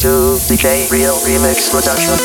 To 0.00 0.32
DJ 0.48 0.90
Real 0.90 1.12
Remix 1.26 1.70
Production. 1.70 2.16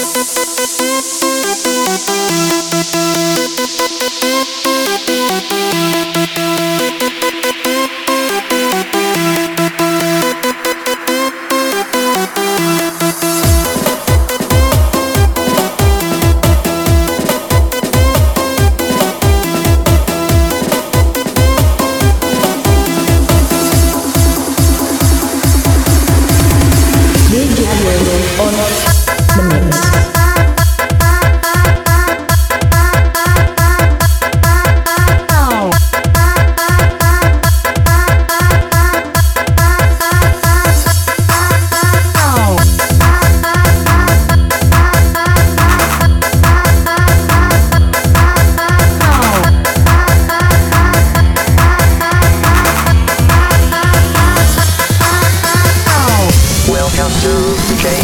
On 28.39 28.94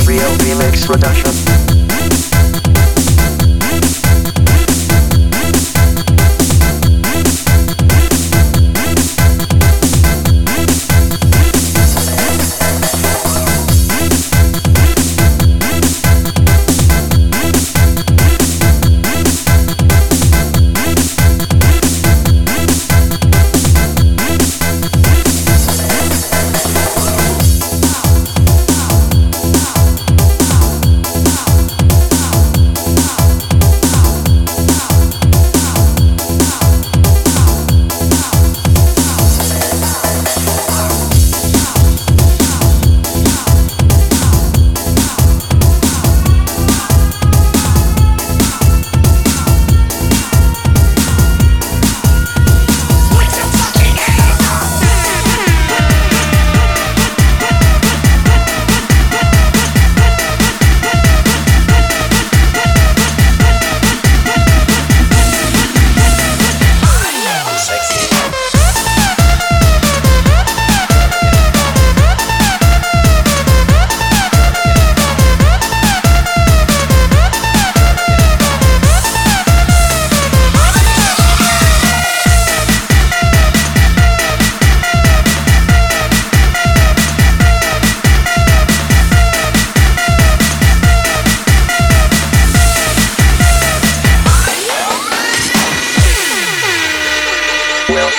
Real 0.05 0.31
Remix 0.37 0.85
Production. 0.85 1.70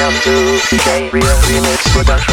Welcome 0.02 0.20
to 0.22 0.30
DJ 0.66 1.12
Real 1.12 1.22
Remix 1.22 1.86
Production. 1.94 2.31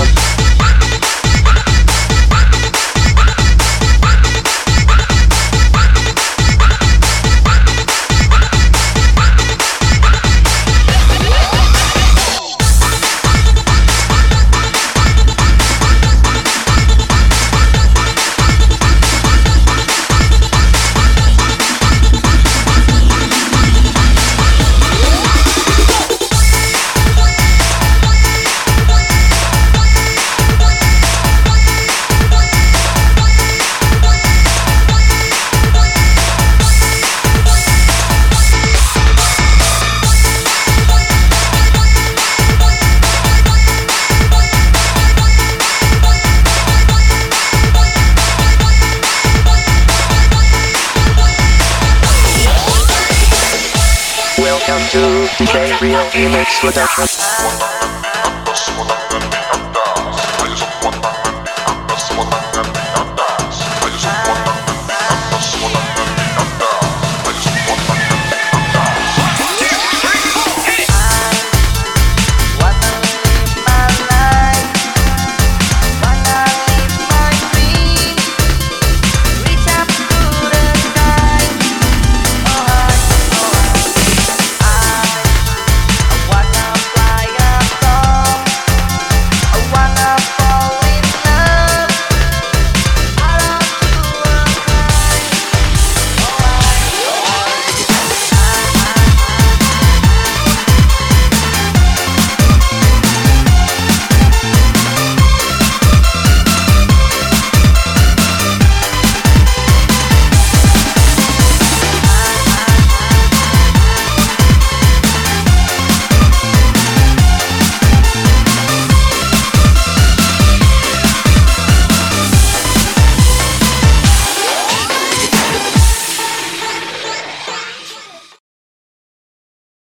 To 54.89 54.97
DJ 55.37 55.79
Real 55.81 55.99
Remix 56.09 56.59
Production. 56.61 57.98